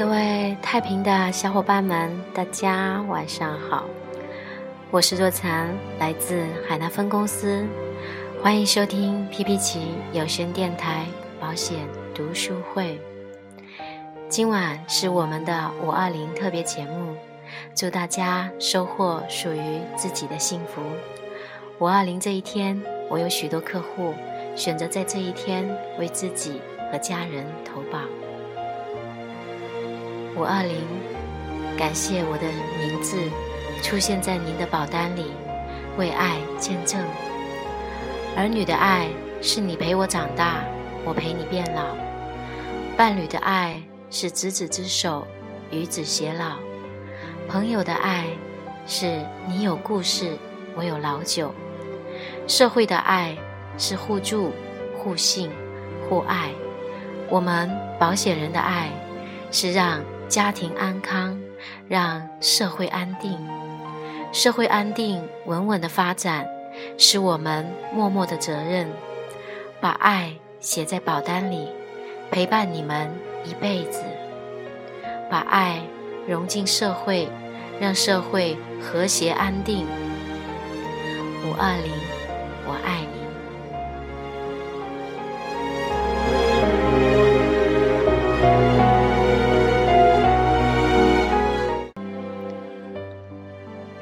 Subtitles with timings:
[0.00, 3.84] 各位太平的小伙伴们，大家晚上好，
[4.90, 5.68] 我是若禅，
[5.98, 7.66] 来自海南分公司，
[8.42, 11.04] 欢迎收听皮皮奇有声电台
[11.38, 11.76] 保险
[12.14, 12.98] 读书会。
[14.26, 17.14] 今晚是我们的五二零特别节目，
[17.74, 20.80] 祝大家收获属于自己的幸福。
[21.78, 24.14] 五二零这一天，我有许多客户
[24.56, 26.58] 选择在这一天为自己
[26.90, 27.98] 和家人投保。
[30.36, 30.76] 五二零，
[31.76, 32.46] 感谢我的
[32.78, 33.16] 名字
[33.82, 35.32] 出现在您的保单里，
[35.98, 37.00] 为爱见证。
[38.36, 39.08] 儿女的爱
[39.42, 40.62] 是你陪我长大，
[41.04, 41.96] 我陪你变老；
[42.96, 45.26] 伴侣的爱是执子之手，
[45.72, 46.54] 与子偕老；
[47.48, 48.26] 朋友的爱
[48.86, 50.38] 是你有故事，
[50.76, 51.48] 我有老酒；
[52.46, 53.36] 社会的爱
[53.76, 54.52] 是互助、
[54.96, 55.50] 互信、
[56.08, 56.50] 互爱；
[57.28, 57.68] 我们
[57.98, 58.90] 保险人的爱
[59.50, 60.00] 是让。
[60.30, 61.36] 家庭安康，
[61.88, 63.36] 让社会安定，
[64.32, 66.46] 社会安定，稳稳的发展，
[66.96, 68.88] 是我们默默的责任。
[69.80, 71.68] 把爱写在保单里，
[72.30, 73.10] 陪伴你们
[73.44, 74.04] 一辈子。
[75.28, 75.80] 把爱
[76.28, 77.28] 融进社会，
[77.80, 79.84] 让社会和谐安定。
[81.44, 81.90] 五二零，
[82.68, 83.09] 我爱你。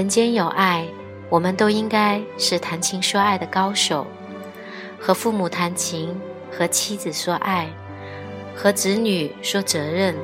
[0.00, 0.86] 人间有爱，
[1.28, 4.06] 我们都应该是谈情说爱的高手。
[4.98, 6.18] 和父母谈情，
[6.50, 7.68] 和妻子说爱，
[8.56, 10.16] 和子女说责任。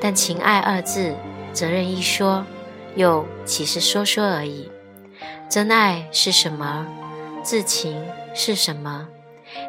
[0.00, 1.12] 但“情爱”二字，
[1.52, 2.46] 责任一说，
[2.94, 4.70] 又岂是说说而已？
[5.48, 6.86] 真爱是什么？
[7.42, 8.00] 至情
[8.36, 9.08] 是什么？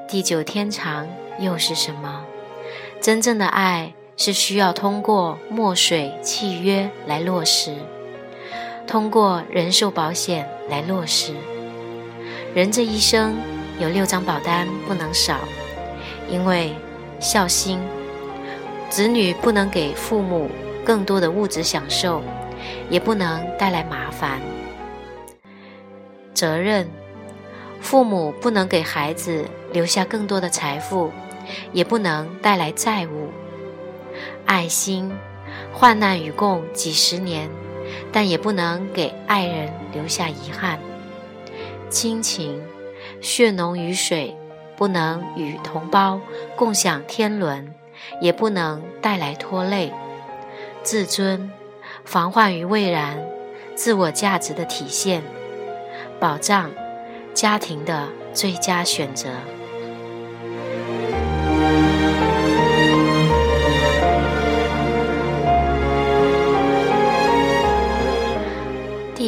[0.08, 1.08] 地久天长
[1.40, 2.24] 又是什么？
[3.02, 7.74] 真正的爱是需要通过墨水契约来落实。
[8.88, 11.34] 通过人寿保险来落实。
[12.54, 13.36] 人这一生
[13.80, 15.40] 有六张保单不能少，
[16.30, 16.76] 因为
[17.20, 17.80] 孝心，
[18.90, 20.50] 子女不能给父母
[20.86, 22.22] 更多的物质享受，
[22.90, 24.40] 也不能带来麻烦。
[26.34, 26.88] 责任，
[27.82, 31.12] 父母不能给孩子留下更多的财富，
[31.72, 33.30] 也不能带来债务。
[34.46, 35.12] 爱心，
[35.74, 37.50] 患难与共几十年。
[38.14, 40.80] 但也不能给爱人留下遗憾。
[41.90, 42.64] 亲情，
[43.20, 44.38] 血浓于水，
[44.78, 46.22] 不能与同胞
[46.56, 47.74] 共享天伦，
[48.22, 49.92] 也不能带来拖累。
[50.84, 51.52] 自尊，
[52.06, 53.20] 防患于未然，
[53.76, 55.24] 自我价值的体现。
[56.20, 56.70] 保障，
[57.34, 59.30] 家庭的最佳选择。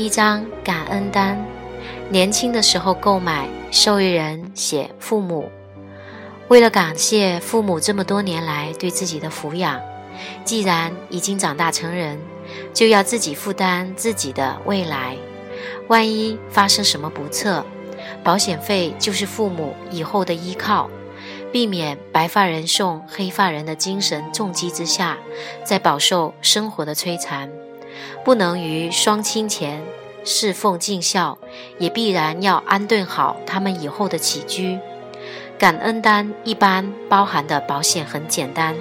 [0.06, 1.36] 一张感恩单，
[2.12, 5.50] 年轻的时候购买，受益人写父母。
[6.48, 9.82] 为了感谢父母这么多年来对自己的抚养，
[10.44, 12.20] 既然已经长大成人，
[12.72, 15.18] 就要自己负担自己的未来。
[15.88, 17.66] 万一发生什么不测，
[18.24, 20.88] 保险费就是父母以后的依靠，
[21.52, 25.18] 避免白发人送黑发人的精神重击之下，
[25.64, 27.50] 再饱受生活的摧残。
[28.24, 29.84] 不能于双亲前。
[30.28, 31.38] 侍奉尽孝，
[31.78, 34.80] 也必然要安顿好他们以后的起居。
[35.60, 38.76] 感恩单一般包含的保险很简单，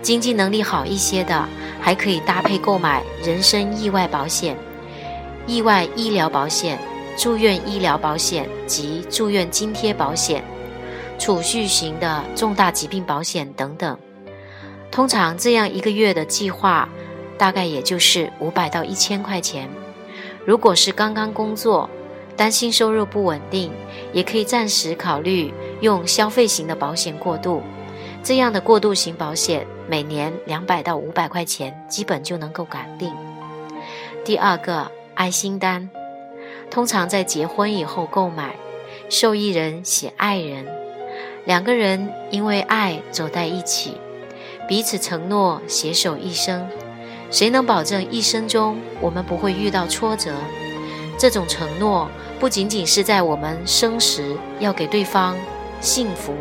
[0.00, 1.48] 经济能力好一些的，
[1.80, 4.56] 还可以搭配购买人身意外保险、
[5.44, 6.78] 意外医疗保险、
[7.18, 10.44] 住院医疗保险及住院津贴保险、
[11.18, 13.98] 储蓄型的重大疾病保险等等。
[14.92, 16.88] 通常这样一个月的计划，
[17.38, 19.68] 大概也就是五百到一千块钱。
[20.44, 21.88] 如果是刚刚工作，
[22.36, 23.72] 担心收入不稳定，
[24.12, 27.62] 也可以暂时考虑用消费型的保险过渡。
[28.22, 33.12] 这样的过渡型保险，每年两百到五百块钱，基本就能够搞定。
[34.24, 35.88] 第二个爱心单，
[36.70, 38.56] 通常在结婚以后购买，
[39.08, 40.66] 受益人写爱人，
[41.44, 43.94] 两个人因为爱走在一起，
[44.68, 46.68] 彼此承诺携手一生。
[47.30, 50.32] 谁能保证一生中我们不会遇到挫折？
[51.18, 52.08] 这种承诺
[52.38, 55.36] 不仅仅是在我们生时要给对方
[55.80, 56.34] 幸福，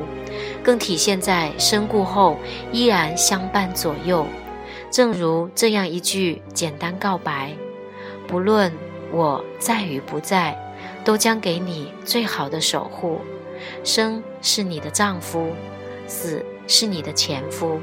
[0.62, 2.38] 更体现在身故后
[2.72, 4.26] 依然相伴左右。
[4.92, 7.54] 正如这样一句简单告白：
[8.28, 8.72] 不论
[9.12, 10.58] 我在与不在，
[11.04, 13.22] 都将给你最好的守护。
[13.84, 15.48] 生是你的丈夫，
[16.06, 17.80] 死是你的前夫，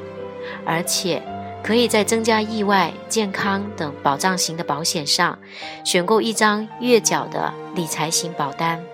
[0.64, 1.22] 而且。
[1.62, 5.38] 可以在增加意外、健康等保障型的保险上，
[5.84, 8.84] 选购一张月缴的理财型保单，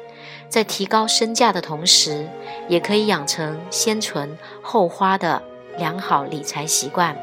[0.51, 2.29] 在提高身价的同时，
[2.69, 5.43] 也可以养成先存后花的
[5.79, 7.17] 良好理财习惯。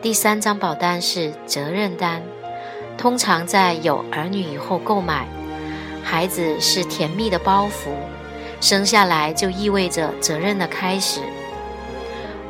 [0.00, 2.22] 第三张保单是责任单，
[2.96, 5.26] 通常在有儿女以后购买。
[6.04, 7.90] 孩子是甜蜜的包袱，
[8.60, 11.20] 生下来就意味着责任的开始。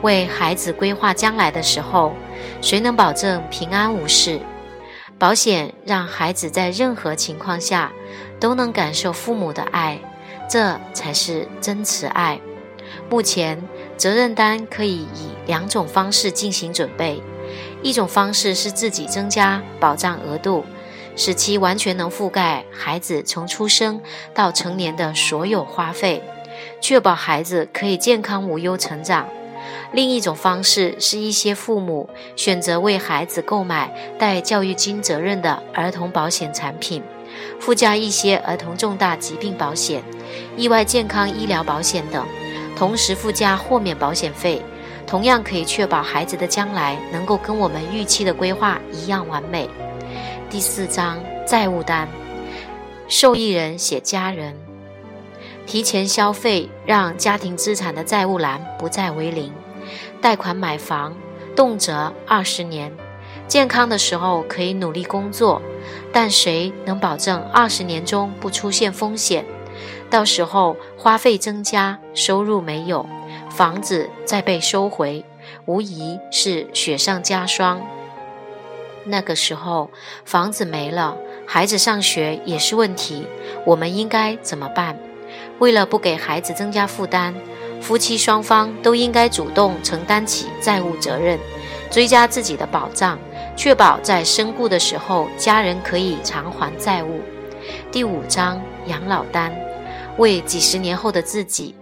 [0.03, 2.13] 为孩子规划将来的时候，
[2.61, 4.41] 谁能保证平安无事？
[5.19, 7.91] 保险让孩子在任何情况下
[8.39, 9.99] 都能感受父母的爱，
[10.49, 12.39] 这才是真慈爱。
[13.09, 13.63] 目前，
[13.97, 17.23] 责任单可以以两种方式进行准备，
[17.83, 20.65] 一种方式是自己增加保障额度。
[21.19, 24.03] 使其完全能覆盖孩子从出生
[24.35, 26.23] 到成年的所有花费，
[26.79, 29.27] 确保孩子可以健康无忧成长。
[29.97, 32.07] 另一种方式是一些父母
[32.37, 37.03] 选择为孩子购买带教育金责任的儿童保险产品，
[37.59, 40.03] 附加一些儿童重大疾病保险、
[40.55, 42.27] 意外健康医疗保险等，
[42.77, 44.61] 同时附加豁免保险费，
[45.07, 49.67] 同样可以确保孩子的将来能够跟我们预期的规划一样完美。
[50.51, 52.07] 第四章债务单，
[53.09, 54.55] 受益人写家人，
[55.65, 59.51] 提前消费让家庭资产的债务栏不再为零。
[60.27, 61.15] 贷款买房，
[61.55, 62.93] 动辄二十年，
[63.47, 65.63] 健康的时候可以努力工作，
[66.13, 69.45] 但谁能保证二十年中不出现风险？
[70.11, 73.07] 到时候花费增加，收入没有，
[73.51, 75.25] 房子再被收回，
[75.65, 77.81] 无疑是雪上加霜。
[79.05, 79.93] 那个时候，
[80.25, 83.29] 房子没了，孩子上学也是问题。
[83.65, 84.99] 我们应该怎么办？
[85.61, 87.33] 为了不给孩子增加负担，
[87.81, 91.39] 夫妻双方都应该主动承担起债务责任，
[91.91, 93.19] 追加自己的保障，
[93.57, 97.21] 确保在身故的时候，家人可以偿还债务。
[97.91, 99.55] 第五章养老单，
[100.19, 101.75] 为几十年后的自己。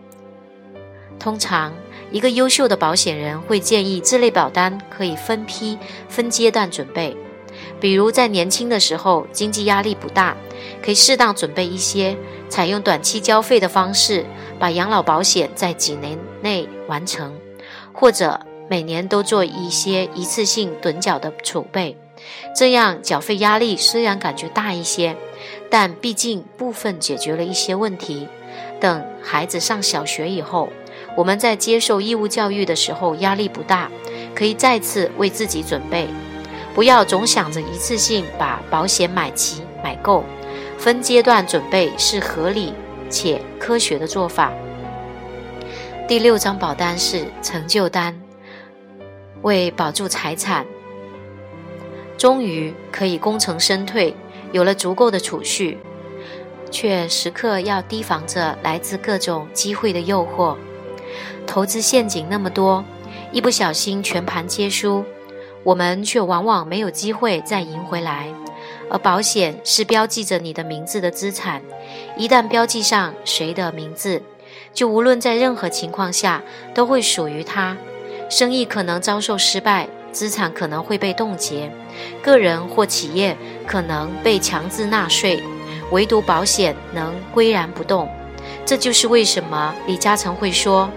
[1.18, 1.72] 通常。
[2.10, 5.76] 一个优秀的保险人会建议这类保单可以分批、
[6.08, 7.16] 分阶段准备，
[7.80, 10.36] 比如在年轻的时候经济压力不大，
[10.80, 12.16] 可以适当准备一些，
[12.48, 14.24] 采用短期交费的方式，
[14.64, 17.34] 把养老保险在几年内完成，
[17.92, 21.98] 或者每年都做一些一次性趸缴的储备，
[22.56, 25.14] 这样缴费压力虽然感觉大一些，
[25.68, 28.26] 但毕竟部分解决了一些问题。
[28.80, 30.70] 等孩子上小学以后。
[31.14, 33.90] 我们在接受义务教育的时候压力不大，
[34.34, 36.08] 可以再次为自己准备，
[36.74, 40.24] 不要总想着一次性把保险买齐买够，
[40.78, 42.72] 分阶段准备是合理
[43.14, 44.52] 且科学的做法。
[46.08, 48.20] 第六张保单是成就单，
[49.42, 50.66] 为保住财产，
[52.18, 54.14] 终于可以功成身退，
[54.50, 55.78] 有了足够的储蓄，
[56.72, 60.56] 却时刻要提防着来自各种机会的诱惑。
[61.46, 62.84] 投资陷阱那么多，
[63.30, 65.04] 一不小心全盘皆输，
[65.62, 68.26] 我们却往往没有机会再赢回来。
[68.90, 71.62] 而保险是标记着你的名字的资产，
[72.16, 74.22] 一旦标记上谁的名字，
[74.72, 76.42] 就无论在任何情况下
[76.74, 77.76] 都会属于他。
[78.30, 81.70] 生意可能遭受失败，资产可能会被冻结，
[82.22, 83.36] 个人或企业
[83.66, 85.42] 可能被强制纳税，
[85.90, 88.08] 唯独保险能岿然不动。
[88.66, 90.90] 这就是为什么李嘉诚会说。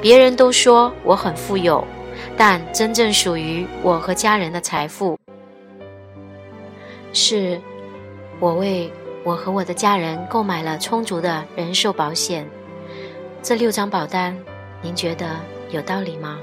[0.00, 1.84] 别人都说我很富有，
[2.36, 5.18] 但真正属于我和家人的财富，
[7.20, 7.60] 是
[8.38, 8.88] 我为
[9.24, 12.48] 我和我的家人购买了充足的人寿保险。
[13.42, 14.38] 这六张保单，
[14.80, 15.26] 您觉得
[15.70, 16.38] 有道理吗？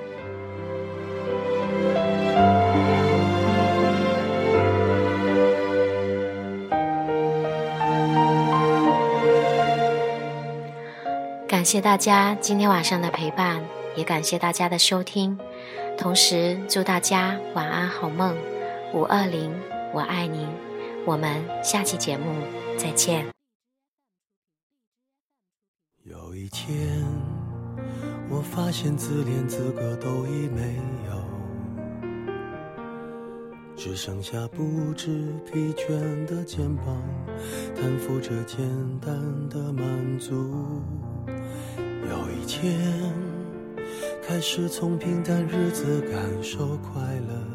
[11.47, 13.63] 感谢大家今天晚上的陪伴，
[13.95, 15.39] 也感谢大家的收听。
[15.97, 18.35] 同时祝大家晚安好梦。
[18.93, 19.51] 五二零，
[19.95, 20.45] 我爱您。
[21.05, 22.25] 我们下期节目
[22.77, 23.25] 再见。
[26.03, 27.01] 有一天，
[28.29, 30.75] 我发现自怜资格都已没
[31.07, 31.23] 有，
[33.77, 37.01] 只剩下不知疲倦的肩膀，
[37.73, 38.67] 担负着简
[38.99, 39.15] 单
[39.47, 40.35] 的满足。
[42.09, 43.13] 有一天，
[44.21, 47.54] 开始从平淡日子感受快乐，